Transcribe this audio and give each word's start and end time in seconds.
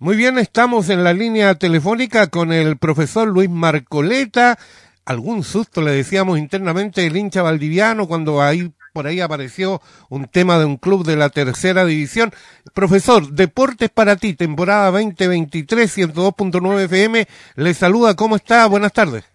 Muy 0.00 0.16
bien, 0.16 0.38
estamos 0.38 0.90
en 0.90 1.02
la 1.02 1.12
línea 1.12 1.56
telefónica 1.56 2.28
con 2.28 2.52
el 2.52 2.76
profesor 2.78 3.26
Luis 3.26 3.50
Marcoleta. 3.50 4.56
Algún 5.04 5.42
susto 5.42 5.82
le 5.82 5.90
decíamos 5.90 6.38
internamente 6.38 7.04
el 7.04 7.16
hincha 7.16 7.42
valdiviano 7.42 8.06
cuando 8.06 8.40
ahí 8.40 8.72
por 8.92 9.08
ahí 9.08 9.20
apareció 9.20 9.82
un 10.08 10.28
tema 10.28 10.56
de 10.60 10.66
un 10.66 10.76
club 10.76 11.04
de 11.04 11.16
la 11.16 11.30
tercera 11.30 11.84
división. 11.84 12.30
Profesor, 12.74 13.26
Deportes 13.26 13.90
para 13.90 14.14
ti, 14.14 14.34
temporada 14.34 14.92
2023, 14.92 15.98
102.9 15.98 16.84
FM. 16.84 17.26
Le 17.56 17.74
saluda, 17.74 18.14
¿cómo 18.14 18.36
está? 18.36 18.66
Buenas 18.66 18.92
tardes. 18.92 19.28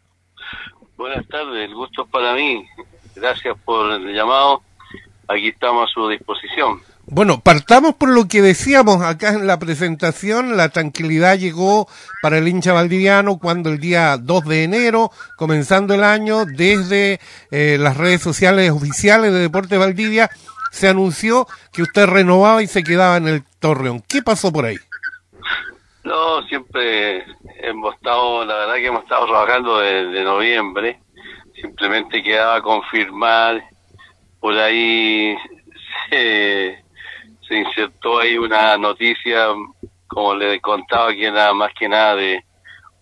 Buenas 0.95 1.27
tardes, 1.27 1.67
el 1.67 1.75
gusto 1.75 2.03
es 2.03 2.09
para 2.09 2.35
mí. 2.35 2.65
Gracias 3.17 3.57
por 3.65 3.91
el 3.91 4.15
llamado. 4.15 4.61
Aquí 5.27 5.49
estamos 5.49 5.89
a 5.89 5.93
su 5.93 6.07
disposición. 6.07 6.92
Bueno, 7.05 7.41
partamos 7.41 7.95
por 7.95 8.09
lo 8.09 8.27
que 8.29 8.41
decíamos 8.41 9.01
acá 9.01 9.29
en 9.29 9.45
la 9.45 9.59
presentación. 9.59 10.55
La 10.55 10.69
tranquilidad 10.69 11.37
llegó 11.37 11.87
para 12.21 12.37
el 12.37 12.47
hincha 12.47 12.71
valdiviano 12.71 13.39
cuando 13.39 13.69
el 13.69 13.79
día 13.79 14.17
2 14.17 14.45
de 14.45 14.63
enero, 14.63 15.11
comenzando 15.37 15.93
el 15.93 16.03
año, 16.03 16.45
desde 16.45 17.19
eh, 17.51 17.77
las 17.79 17.97
redes 17.97 18.21
sociales 18.21 18.71
oficiales 18.71 19.33
de 19.33 19.39
Deporte 19.39 19.77
Valdivia, 19.77 20.29
se 20.71 20.87
anunció 20.87 21.45
que 21.73 21.83
usted 21.83 22.07
renovaba 22.07 22.63
y 22.63 22.67
se 22.67 22.83
quedaba 22.83 23.17
en 23.17 23.27
el 23.27 23.43
Torreón. 23.59 24.01
¿Qué 24.07 24.21
pasó 24.21 24.51
por 24.51 24.65
ahí? 24.65 24.77
No, 26.05 26.41
siempre 26.47 27.25
hemos 27.61 27.95
estado, 27.95 28.45
la 28.45 28.55
verdad 28.55 28.75
que 28.75 28.87
hemos 28.87 29.03
estado 29.03 29.25
trabajando 29.25 29.79
desde 29.79 30.23
noviembre. 30.23 30.99
Simplemente 31.61 32.23
quedaba 32.23 32.61
confirmar 32.61 33.61
por 34.39 34.53
ahí. 34.57 35.35
Se, 36.09 36.82
se 37.53 37.59
insertó 37.59 38.19
ahí 38.19 38.35
una 38.35 38.77
noticia, 38.79 39.49
como 40.07 40.33
le 40.33 40.59
contaba, 40.59 41.13
que 41.13 41.27
era 41.27 41.53
más 41.53 41.71
que 41.77 41.87
nada 41.87 42.15
de 42.15 42.43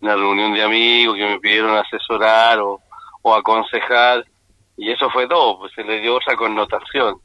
una 0.01 0.15
reunión 0.15 0.53
de 0.53 0.63
amigos 0.63 1.15
que 1.15 1.25
me 1.25 1.39
pidieron 1.39 1.77
asesorar 1.77 2.59
o, 2.59 2.81
aconsejar, 3.33 4.25
y 4.75 4.91
eso 4.91 5.09
fue 5.09 5.27
todo, 5.27 5.59
pues 5.59 5.71
se 5.73 5.83
le 5.83 6.01
dio 6.01 6.15
otra 6.15 6.35
connotación. 6.35 7.15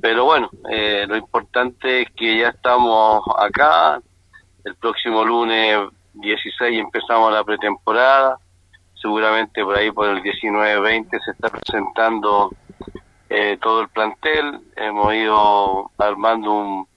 Pero 0.00 0.24
bueno, 0.24 0.48
eh, 0.70 1.04
lo 1.06 1.16
importante 1.16 2.02
es 2.02 2.10
que 2.16 2.38
ya 2.38 2.48
estamos 2.48 3.22
acá, 3.38 4.00
el 4.64 4.76
próximo 4.76 5.24
lunes 5.24 5.78
16 6.14 6.78
empezamos 6.78 7.32
la 7.32 7.44
pretemporada, 7.44 8.38
seguramente 8.94 9.62
por 9.62 9.76
ahí 9.76 9.90
por 9.90 10.08
el 10.08 10.22
19-20 10.22 11.10
se 11.22 11.30
está 11.32 11.50
presentando 11.50 12.50
eh, 13.28 13.58
todo 13.60 13.80
el 13.80 13.88
plantel, 13.88 14.60
hemos 14.76 15.14
ido 15.14 15.90
armando 15.98 16.52
un, 16.52 16.88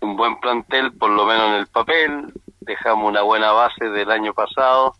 un 0.00 0.16
buen 0.16 0.38
plantel, 0.38 0.92
por 0.92 1.10
lo 1.10 1.26
menos 1.26 1.48
en 1.48 1.54
el 1.54 1.66
papel, 1.66 2.32
dejamos 2.60 3.08
una 3.08 3.22
buena 3.22 3.52
base 3.52 3.88
del 3.88 4.10
año 4.10 4.32
pasado 4.32 4.94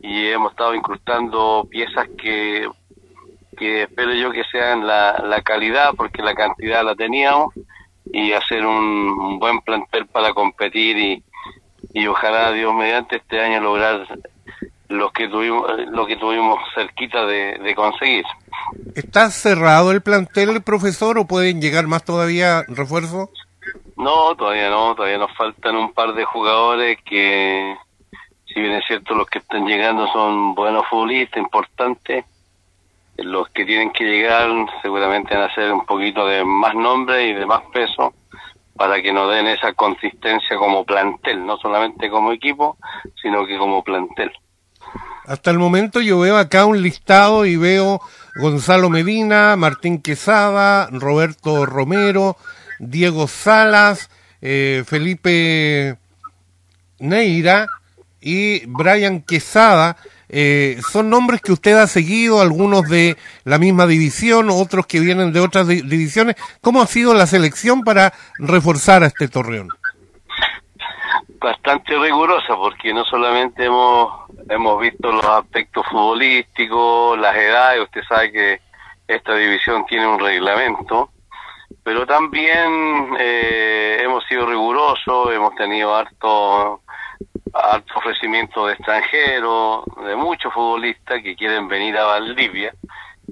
y 0.00 0.28
hemos 0.28 0.52
estado 0.52 0.74
incrustando 0.74 1.66
piezas 1.70 2.08
que, 2.18 2.68
que 3.56 3.82
espero 3.82 4.14
yo 4.14 4.32
que 4.32 4.44
sean 4.44 4.86
la, 4.86 5.18
la 5.18 5.42
calidad, 5.42 5.92
porque 5.96 6.22
la 6.22 6.34
cantidad 6.34 6.84
la 6.84 6.94
teníamos, 6.94 7.54
y 8.06 8.32
hacer 8.32 8.66
un, 8.66 9.38
buen 9.38 9.60
plantel 9.60 10.06
para 10.06 10.34
competir 10.34 10.98
y, 10.98 11.22
y 11.92 12.06
ojalá 12.06 12.52
Dios 12.52 12.74
mediante 12.74 13.16
este 13.16 13.40
año 13.40 13.60
lograr 13.60 14.06
lo 14.88 15.10
que 15.10 15.28
tuvimos, 15.28 15.70
lo 15.90 16.06
que 16.06 16.16
tuvimos 16.16 16.58
cerquita 16.74 17.24
de 17.24 17.74
conseguir. 17.74 18.24
¿Está 18.94 19.30
cerrado 19.30 19.90
el 19.90 20.02
plantel, 20.02 20.50
el 20.50 20.62
profesor, 20.62 21.18
o 21.18 21.26
pueden 21.26 21.60
llegar 21.60 21.86
más 21.86 22.04
todavía 22.04 22.62
refuerzos? 22.68 23.30
No, 23.96 24.34
todavía 24.36 24.68
no, 24.68 24.94
todavía 24.94 25.18
nos 25.18 25.34
faltan 25.36 25.76
un 25.76 25.92
par 25.92 26.14
de 26.14 26.24
jugadores 26.24 26.98
que, 27.04 27.76
si 28.46 28.60
bien 28.60 28.72
es 28.72 28.84
cierto, 28.86 29.14
los 29.14 29.28
que 29.28 29.38
están 29.38 29.66
llegando 29.66 30.06
son 30.12 30.54
buenos 30.54 30.84
futbolistas, 30.88 31.38
importantes. 31.38 32.24
Los 33.16 33.48
que 33.50 33.64
tienen 33.64 33.92
que 33.92 34.04
llegar 34.04 34.48
seguramente 34.80 35.34
van 35.34 35.50
a 35.50 35.54
ser 35.54 35.72
un 35.72 35.86
poquito 35.86 36.26
de 36.26 36.44
más 36.44 36.74
nombre 36.74 37.28
y 37.28 37.34
de 37.34 37.46
más 37.46 37.62
peso 37.72 38.14
para 38.74 39.00
que 39.02 39.12
nos 39.12 39.30
den 39.30 39.46
esa 39.46 39.74
consistencia 39.74 40.56
como 40.56 40.84
plantel, 40.84 41.44
no 41.44 41.56
solamente 41.58 42.10
como 42.10 42.32
equipo, 42.32 42.78
sino 43.20 43.46
que 43.46 43.58
como 43.58 43.84
plantel. 43.84 44.32
Hasta 45.26 45.50
el 45.50 45.58
momento 45.58 46.00
yo 46.00 46.18
veo 46.18 46.36
acá 46.36 46.66
un 46.66 46.82
listado 46.82 47.46
y 47.46 47.56
veo 47.56 48.00
Gonzalo 48.36 48.88
Medina, 48.88 49.56
Martín 49.56 50.00
Quesada, 50.00 50.88
Roberto 50.90 51.66
Romero, 51.66 52.36
Diego 52.78 53.28
Salas, 53.28 54.10
eh, 54.40 54.84
Felipe 54.86 55.96
Neira 56.98 57.66
y 58.20 58.64
Brian 58.66 59.20
Quesada. 59.20 59.96
Eh, 60.34 60.80
son 60.90 61.10
nombres 61.10 61.42
que 61.42 61.52
usted 61.52 61.74
ha 61.76 61.86
seguido, 61.86 62.40
algunos 62.40 62.88
de 62.88 63.18
la 63.44 63.58
misma 63.58 63.86
división, 63.86 64.48
otros 64.48 64.86
que 64.86 64.98
vienen 64.98 65.32
de 65.32 65.40
otras 65.40 65.68
divisiones. 65.68 66.36
¿Cómo 66.62 66.80
ha 66.80 66.86
sido 66.86 67.12
la 67.12 67.26
selección 67.26 67.82
para 67.82 68.14
reforzar 68.38 69.02
a 69.02 69.08
este 69.08 69.28
torreón? 69.28 69.68
Bastante 71.38 71.98
rigurosa, 71.98 72.56
porque 72.56 72.94
no 72.94 73.04
solamente 73.04 73.66
hemos 73.66 74.21
hemos 74.48 74.80
visto 74.80 75.10
los 75.10 75.24
aspectos 75.24 75.84
futbolísticos, 75.86 77.18
las 77.18 77.36
edades, 77.36 77.82
usted 77.82 78.02
sabe 78.08 78.32
que 78.32 78.60
esta 79.06 79.34
división 79.34 79.84
tiene 79.86 80.06
un 80.06 80.18
reglamento, 80.18 81.10
pero 81.82 82.06
también 82.06 83.16
eh, 83.18 83.98
hemos 84.00 84.24
sido 84.26 84.46
rigurosos, 84.46 85.32
hemos 85.32 85.54
tenido 85.54 85.94
harto, 85.94 86.80
harto 87.52 87.94
ofrecimiento 87.96 88.66
de 88.66 88.74
extranjeros, 88.74 89.84
de 90.04 90.16
muchos 90.16 90.52
futbolistas 90.52 91.22
que 91.22 91.34
quieren 91.34 91.68
venir 91.68 91.96
a 91.96 92.04
Valdivia, 92.04 92.72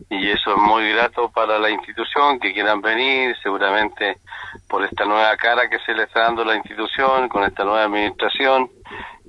y 0.08 0.30
eso 0.30 0.50
es 0.52 0.56
muy 0.56 0.92
grato 0.92 1.30
para 1.30 1.58
la 1.58 1.70
institución, 1.70 2.40
que 2.40 2.52
quieran 2.52 2.80
venir, 2.80 3.36
seguramente 3.42 4.18
por 4.68 4.84
esta 4.84 5.04
nueva 5.04 5.36
cara 5.36 5.68
que 5.68 5.78
se 5.80 5.94
le 5.94 6.04
está 6.04 6.22
dando 6.22 6.44
la 6.44 6.56
institución, 6.56 7.28
con 7.28 7.44
esta 7.44 7.64
nueva 7.64 7.84
administración, 7.84 8.70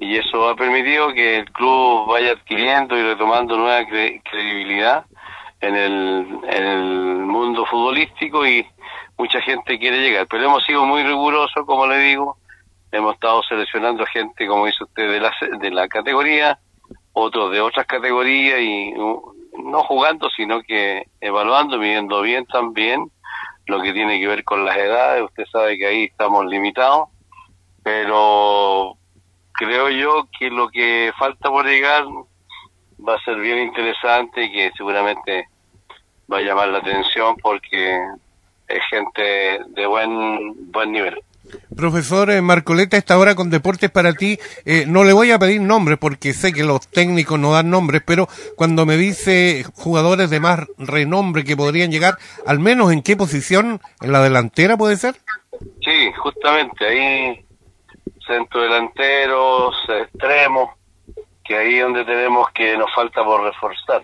y 0.02 0.18
eso 0.18 0.50
ha 0.50 0.56
permitido 0.56 1.14
que 1.14 1.38
el 1.38 1.52
club 1.52 2.08
vaya 2.08 2.32
adquiriendo 2.32 2.98
y 2.98 3.04
retomando 3.04 3.56
nueva 3.56 3.86
credibilidad 3.86 5.06
en 5.62 5.76
el, 5.76 6.40
en 6.50 6.64
el 6.64 7.18
mundo 7.20 7.68
futbolístico 7.68 8.44
y 8.48 8.66
mucha 9.16 9.40
gente 9.42 9.78
quiere 9.78 10.02
llegar. 10.02 10.26
Pero 10.28 10.46
hemos 10.46 10.64
sido 10.66 10.86
muy 10.86 11.04
rigurosos, 11.04 11.64
como 11.68 11.86
le 11.86 12.00
digo, 12.00 12.38
hemos 12.92 13.14
estado 13.14 13.44
seleccionando 13.44 14.04
gente, 14.08 14.48
como 14.48 14.66
dice 14.66 14.84
usted, 14.86 15.08
de 15.08 15.20
la, 15.20 15.32
de 15.60 15.70
la 15.70 15.88
categoría, 15.88 16.58
otros 17.14 17.52
de 17.52 17.62
otras 17.62 17.86
categorías 17.86 18.60
y 18.60 18.94
no 18.94 19.84
jugando, 19.84 20.32
sino 20.32 20.64
que 20.64 21.04
evaluando, 21.22 21.78
midiendo 21.78 22.24
bien 22.24 22.48
también 22.48 23.06
lo 23.68 23.80
que 23.80 23.94
tiene 23.94 24.20
que 24.20 24.26
ver 24.26 24.44
con 24.44 24.66
las 24.66 24.78
edades. 24.78 25.26
Usted 25.26 25.46
sabe 25.52 25.78
que 25.78 25.86
ahí 25.86 26.04
estamos 26.06 26.44
limitados, 26.48 27.10
pero 27.84 28.98
creo 29.62 29.90
yo 29.90 30.28
que 30.40 30.50
lo 30.50 30.70
que 30.70 31.12
falta 31.20 31.50
por 31.50 31.66
llegar 31.68 32.04
va 33.08 33.16
a 33.16 33.24
ser 33.24 33.40
bien 33.40 33.60
interesante 33.60 34.46
y 34.46 34.52
que 34.52 34.72
seguramente 34.76 35.46
va 36.32 36.40
a 36.40 36.42
llamar 36.42 36.70
la 36.70 36.80
atención 36.80 37.36
porque 37.42 38.00
es 38.68 38.80
gente 38.90 39.60
de 39.68 39.86
buen 39.86 40.72
buen 40.72 40.92
nivel. 40.92 41.20
Profesor 41.76 42.32
eh, 42.32 42.42
Marcoleta, 42.42 42.98
esta 42.98 43.18
hora 43.18 43.36
con 43.36 43.50
Deportes 43.50 43.92
para 43.92 44.14
ti, 44.14 44.40
eh, 44.66 44.86
no 44.88 45.04
le 45.04 45.14
voy 45.14 45.32
a 45.32 45.40
pedir 45.40 45.62
nombres 45.62 45.98
porque 46.00 46.34
sé 46.34 46.54
que 46.54 46.64
los 46.64 46.88
técnicos 46.88 47.38
no 47.38 47.52
dan 47.52 47.70
nombres, 47.70 48.02
pero 48.06 48.28
cuando 48.56 48.86
me 48.86 48.96
dice 48.96 49.64
jugadores 49.76 50.30
de 50.30 50.40
más 50.40 50.62
renombre 50.78 51.44
que 51.44 51.58
podrían 51.58 51.92
llegar, 51.92 52.18
al 52.48 52.60
menos 52.60 52.92
en 52.92 53.04
qué 53.04 53.16
posición, 53.18 53.82
en 54.02 54.12
la 54.12 54.24
delantera 54.24 54.78
puede 54.78 54.96
ser? 54.96 55.16
Sí, 55.84 56.12
justamente 56.18 56.86
ahí 56.86 57.46
centro 58.26 58.62
delanteros, 58.62 59.76
extremos, 59.88 60.70
que 61.44 61.58
ahí 61.58 61.76
es 61.76 61.84
donde 61.84 62.06
tenemos 62.06 62.50
que 62.52 62.78
nos 62.78 62.94
falta 62.94 63.24
por 63.24 63.44
reforzar. 63.44 64.04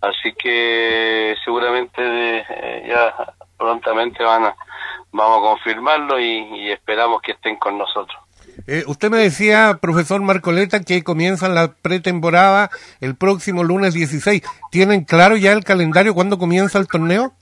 Así 0.00 0.32
que 0.32 1.34
seguramente 1.44 2.00
eh, 2.02 2.86
ya 2.88 3.34
prontamente 3.58 4.24
van 4.24 4.44
a, 4.44 4.56
vamos 5.12 5.38
a 5.38 5.50
confirmarlo 5.50 6.18
y, 6.18 6.70
esperamos 6.70 7.20
que 7.20 7.32
estén 7.32 7.56
con 7.56 7.76
nosotros. 7.76 8.18
Eh, 8.66 8.84
usted 8.86 9.10
me 9.10 9.18
decía, 9.18 9.78
profesor 9.80 10.20
Marcoleta, 10.22 10.80
que 10.80 11.04
comienzan 11.04 11.54
la 11.54 11.72
pretemporada 11.72 12.70
el 13.00 13.14
próximo 13.14 13.62
lunes 13.62 13.94
16. 13.94 14.42
¿Tienen 14.70 15.04
claro 15.04 15.36
ya 15.36 15.52
el 15.52 15.64
calendario 15.64 16.14
cuándo 16.14 16.38
comienza 16.38 16.78
el 16.78 16.88
torneo? 16.88 17.34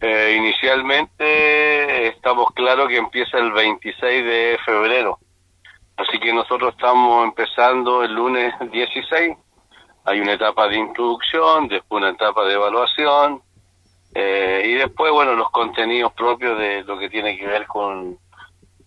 Eh, 0.00 0.36
inicialmente 0.38 2.08
estamos 2.08 2.50
claros 2.52 2.88
que 2.88 2.98
empieza 2.98 3.38
el 3.38 3.52
26 3.52 4.24
de 4.24 4.58
febrero. 4.64 5.18
Así 5.96 6.18
que 6.18 6.32
nosotros 6.32 6.74
estamos 6.74 7.24
empezando 7.24 8.02
el 8.02 8.12
lunes 8.12 8.54
16. 8.70 9.36
Hay 10.04 10.20
una 10.20 10.34
etapa 10.34 10.68
de 10.68 10.76
introducción, 10.76 11.68
después 11.68 12.02
una 12.02 12.10
etapa 12.10 12.44
de 12.44 12.54
evaluación 12.54 13.42
eh, 14.14 14.62
y 14.64 14.74
después, 14.74 15.12
bueno, 15.12 15.34
los 15.34 15.50
contenidos 15.50 16.12
propios 16.12 16.58
de 16.58 16.84
lo 16.84 16.98
que 16.98 17.08
tiene 17.08 17.36
que 17.38 17.46
ver 17.46 17.66
con, 17.66 18.18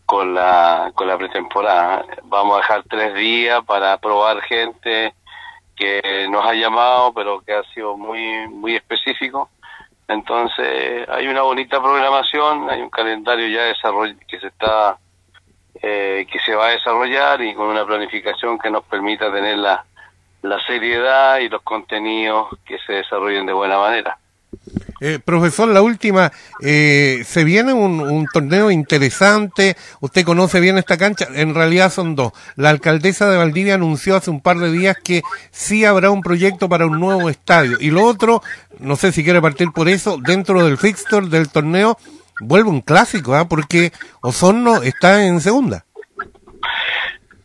con 0.06 0.34
la, 0.34 0.92
con 0.96 1.08
la 1.08 1.18
pretemporada. 1.18 2.06
Vamos 2.24 2.56
a 2.56 2.62
dejar 2.62 2.84
tres 2.90 3.14
días 3.16 3.64
para 3.66 3.98
probar 3.98 4.42
gente 4.42 5.14
que 5.76 6.28
nos 6.30 6.46
ha 6.46 6.54
llamado, 6.54 7.14
pero 7.14 7.42
que 7.42 7.54
ha 7.54 7.64
sido 7.74 7.96
muy, 7.98 8.48
muy 8.48 8.76
específico. 8.76 9.50
Entonces, 10.10 11.08
hay 11.08 11.28
una 11.28 11.44
bonita 11.44 11.80
programación, 11.80 12.68
hay 12.68 12.82
un 12.82 12.90
calendario 12.90 13.48
ya 13.48 13.72
que 14.28 14.40
se 14.40 14.48
está, 14.48 14.98
eh, 15.84 16.26
que 16.32 16.40
se 16.40 16.56
va 16.56 16.66
a 16.66 16.72
desarrollar 16.72 17.40
y 17.44 17.54
con 17.54 17.68
una 17.68 17.86
planificación 17.86 18.58
que 18.58 18.72
nos 18.72 18.84
permita 18.86 19.32
tener 19.32 19.60
la, 19.60 19.86
la 20.42 20.60
seriedad 20.66 21.38
y 21.38 21.48
los 21.48 21.62
contenidos 21.62 22.48
que 22.66 22.80
se 22.80 22.94
desarrollen 22.94 23.46
de 23.46 23.54
buena 23.54 23.78
manera. 23.78 24.18
Eh, 25.02 25.20
profesor, 25.24 25.70
la 25.70 25.82
última, 25.82 26.32
eh, 26.62 27.24
se 27.26 27.44
viene 27.44 27.74
un, 27.74 28.28
torneo 28.34 28.70
interesante, 28.70 29.78
usted 30.02 30.26
conoce 30.26 30.60
bien 30.60 30.78
esta 30.78 30.98
cancha, 30.98 31.28
en 31.34 31.56
realidad 31.56 31.92
son 31.92 32.16
dos. 32.16 32.34
La 32.56 32.70
alcaldesa 32.70 33.30
de 33.30 33.38
Valdivia 33.38 33.76
anunció 33.76 34.16
hace 34.16 34.30
un 34.30 34.42
par 34.42 34.58
de 34.58 34.72
días 34.72 34.98
que 35.02 35.22
sí 35.52 35.86
habrá 35.86 36.12
un 36.12 36.22
proyecto 36.22 36.68
para 36.68 36.86
un 36.86 37.00
nuevo 37.00 37.30
estadio. 37.30 37.78
Y 37.80 37.92
lo 37.92 38.04
otro, 38.04 38.42
no 38.80 38.96
sé 38.96 39.12
si 39.12 39.24
quiere 39.24 39.42
partir 39.42 39.72
por 39.72 39.88
eso, 39.88 40.18
dentro 40.18 40.66
del 40.66 40.78
fixture 40.78 41.28
del 41.28 41.50
torneo, 41.50 41.98
vuelve 42.42 42.70
un 42.70 42.82
clásico, 42.82 43.36
¿ah? 43.36 43.48
porque 43.48 43.92
Osorno 44.22 44.84
está 44.84 45.26
en 45.26 45.40
segunda. 45.40 45.86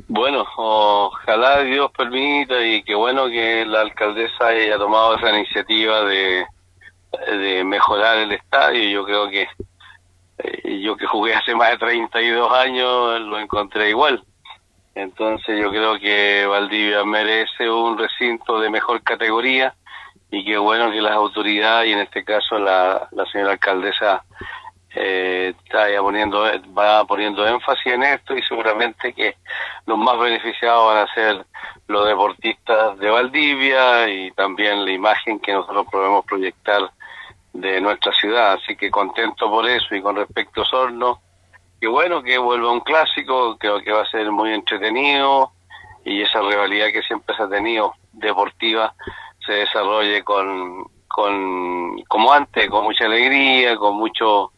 Bueno, 0.07 0.45
ojalá 0.57 1.63
Dios 1.63 1.91
permita 1.97 2.65
y 2.65 2.83
qué 2.83 2.95
bueno 2.95 3.27
que 3.27 3.65
la 3.65 3.81
alcaldesa 3.81 4.49
haya 4.49 4.77
tomado 4.77 5.17
esa 5.17 5.31
iniciativa 5.31 6.05
de 6.05 6.45
de 7.27 7.65
mejorar 7.65 8.19
el 8.19 8.33
estadio. 8.33 8.89
Yo 8.89 9.05
creo 9.05 9.29
que 9.29 9.49
eh, 10.39 10.81
yo 10.81 10.97
que 10.97 11.07
jugué 11.07 11.35
hace 11.35 11.55
más 11.55 11.71
de 11.71 11.79
32 11.79 12.53
años 12.53 13.21
lo 13.21 13.39
encontré 13.39 13.91
igual. 13.91 14.25
Entonces 14.95 15.61
yo 15.61 15.71
creo 15.71 15.99
que 15.99 16.47
Valdivia 16.47 17.05
merece 17.05 17.69
un 17.69 17.99
recinto 17.99 18.61
de 18.61 18.71
mejor 18.71 19.03
categoría 19.03 19.75
y 20.31 20.45
qué 20.45 20.57
bueno 20.59 20.91
que 20.91 21.01
las 21.01 21.13
autoridades 21.13 21.89
y 21.89 21.93
en 21.93 22.01
este 22.01 22.25
caso 22.25 22.59
la, 22.59 23.09
la 23.11 23.27
señora 23.27 23.53
alcaldesa 23.53 24.25
eh, 24.95 25.55
está 25.65 25.91
ya 25.91 26.01
poniendo 26.01 26.45
va 26.77 27.05
poniendo 27.05 27.45
énfasis 27.47 27.95
en 27.95 28.05
esto 28.05 28.37
y 28.37 28.43
seguramente 28.43 29.13
que 29.13 29.37
los 29.87 29.99
más 29.99 30.17
beneficiados 30.19 30.87
van 30.87 31.09
a 31.09 31.15
ser 31.15 31.45
los 31.89 32.07
deportistas 32.07 32.97
de 32.99 33.11
Valdivia 33.11 34.09
y 34.09 34.31
también 34.33 34.85
la 34.85 34.93
imagen 34.93 35.41
que 35.41 35.53
nosotros 35.53 35.87
podemos 35.91 36.25
proyectar 36.25 36.89
de 37.55 37.81
nuestra 37.81 38.13
ciudad, 38.13 38.53
así 38.53 38.77
que 38.77 38.91
contento 38.91 39.49
por 39.49 39.67
eso 39.67 39.95
y 39.95 40.03
con 40.03 40.17
respecto 40.17 40.63
a 40.63 40.67
Sorno, 40.67 41.21
que 41.81 41.87
bueno 41.87 42.23
que 42.23 42.37
vuelva 42.37 42.71
un 42.71 42.81
clásico, 42.81 43.57
creo 43.57 43.81
que 43.81 43.93
va 43.93 44.03
a 44.03 44.11
ser 44.11 44.31
muy 44.31 44.53
entretenido 44.53 45.53
y 46.05 46.21
esa 46.21 46.41
rivalidad 46.41 46.89
que 46.89 47.03
siempre 47.03 47.35
se 47.35 47.43
ha 47.45 47.49
tenido 47.49 47.95
deportiva 48.13 48.95
se 49.45 49.53
desarrolle 49.53 50.23
con, 50.23 50.85
con 51.07 52.03
como 52.05 52.33
antes, 52.33 52.69
con 52.69 52.85
mucha 52.85 53.05
alegría, 53.05 53.77
con 53.77 53.97
mucho 53.97 54.53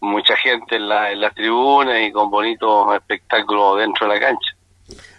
mucha 0.00 0.36
gente 0.36 0.76
en 0.76 0.88
la, 0.88 1.10
en 1.12 1.20
las 1.20 1.34
tribunas 1.34 1.98
y 2.00 2.12
con 2.12 2.30
bonitos 2.30 2.94
espectáculos 2.94 3.78
dentro 3.78 4.06
de 4.06 4.14
la 4.14 4.20
cancha. 4.20 4.53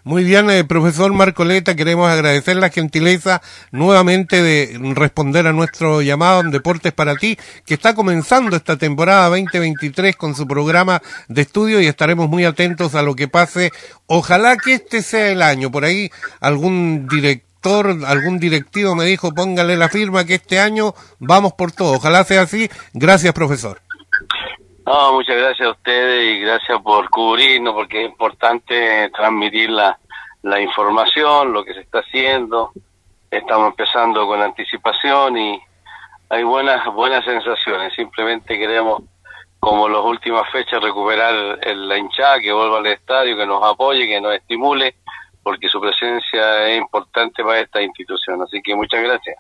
Muy 0.04 0.24
bien, 0.24 0.50
eh, 0.52 0.64
profesor 0.64 1.12
Marcoleta, 1.14 1.76
queremos 1.76 2.08
agradecer 2.08 2.58
la 2.58 2.70
gentileza 2.70 3.42
nuevamente 3.72 4.44
de 4.44 4.78
responder 4.94 5.48
a 5.48 5.54
nuestro 5.54 6.04
llamado 6.04 6.42
en 6.42 6.52
Deportes 6.52 6.94
para 6.94 7.16
ti, 7.16 7.40
que 7.66 7.74
está 7.74 7.96
comenzando 7.96 8.56
esta 8.56 8.78
temporada 8.78 9.30
2023 9.30 10.16
con 10.16 10.36
su 10.36 10.48
programa 10.48 11.02
de 11.28 11.42
estudio 11.42 11.82
y 11.82 11.88
estaremos 11.88 12.30
muy 12.30 12.46
atentos 12.46 12.94
a 12.94 13.02
lo 13.02 13.16
que 13.16 13.28
pase. 13.28 13.72
Ojalá 14.06 14.58
que 14.58 14.76
este 14.76 15.02
sea 15.02 15.30
el 15.30 15.42
año. 15.42 15.72
Por 15.72 15.86
ahí 15.86 16.12
algún 16.40 17.08
director, 17.08 17.98
algún 18.06 18.40
directivo 18.40 18.94
me 18.94 19.06
dijo, 19.06 19.34
póngale 19.34 19.76
la 19.76 19.90
firma 19.90 20.26
que 20.26 20.36
este 20.36 20.60
año 20.60 20.94
vamos 21.18 21.54
por 21.54 21.72
todo. 21.72 21.94
Ojalá 21.94 22.24
sea 22.24 22.44
así. 22.44 22.70
Gracias, 22.94 23.34
profesor. 23.34 23.85
No, 24.86 25.14
muchas 25.14 25.36
gracias 25.38 25.68
a 25.68 25.72
ustedes 25.72 26.36
y 26.36 26.40
gracias 26.42 26.80
por 26.84 27.10
cubrirnos, 27.10 27.74
porque 27.74 28.04
es 28.04 28.10
importante 28.12 29.10
transmitir 29.10 29.72
la, 29.72 29.98
la 30.44 30.62
información, 30.62 31.52
lo 31.52 31.66
que 31.66 31.74
se 31.74 31.80
está 31.80 32.00
haciendo. 32.00 32.72
Estamos 33.32 33.70
empezando 33.70 34.28
con 34.28 34.44
anticipación 34.44 35.40
y 35.40 35.60
hay 36.30 36.44
buenas 36.44 36.86
buenas 36.94 37.26
sensaciones. 37.26 37.94
Simplemente 37.96 38.60
queremos, 38.60 39.02
como 39.60 39.90
las 39.90 40.04
últimas 40.04 40.48
fechas, 40.52 40.80
recuperar 40.84 41.34
la 41.34 41.98
hinchada, 41.98 42.40
que 42.40 42.54
vuelva 42.54 42.78
al 42.78 42.86
estadio, 42.86 43.36
que 43.36 43.48
nos 43.48 43.64
apoye, 43.64 44.08
que 44.08 44.22
nos 44.22 44.36
estimule, 44.36 44.98
porque 45.42 45.68
su 45.68 45.82
presencia 45.82 46.68
es 46.68 46.78
importante 46.78 47.44
para 47.44 47.60
esta 47.60 47.82
institución. 47.82 48.40
Así 48.44 48.62
que 48.62 48.76
muchas 48.76 49.02
gracias. 49.02 49.36